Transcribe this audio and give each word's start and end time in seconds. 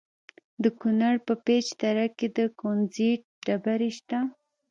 د 0.63 0.65
کونړ 0.79 1.15
په 1.27 1.33
پيچ 1.45 1.67
دره 1.81 2.07
کې 2.17 2.27
د 2.37 2.39
کونزیټ 2.59 3.21
ډبرې 3.45 3.89
شته. 3.97 4.19